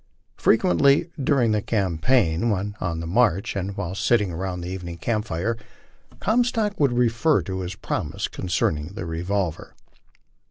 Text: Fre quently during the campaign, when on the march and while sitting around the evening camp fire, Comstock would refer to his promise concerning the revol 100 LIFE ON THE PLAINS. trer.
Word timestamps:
Fre 0.35 0.53
quently 0.55 1.11
during 1.23 1.51
the 1.51 1.61
campaign, 1.61 2.49
when 2.49 2.75
on 2.81 3.01
the 3.01 3.05
march 3.05 3.55
and 3.55 3.77
while 3.77 3.93
sitting 3.93 4.31
around 4.31 4.61
the 4.61 4.69
evening 4.69 4.97
camp 4.97 5.25
fire, 5.25 5.55
Comstock 6.19 6.79
would 6.79 6.91
refer 6.93 7.43
to 7.43 7.59
his 7.59 7.75
promise 7.75 8.27
concerning 8.27 8.95
the 8.95 9.01
revol 9.03 9.09
100 9.09 9.11
LIFE 9.19 9.29
ON 9.29 9.47
THE 9.47 9.51
PLAINS. 9.53 9.75
trer. 9.75 9.75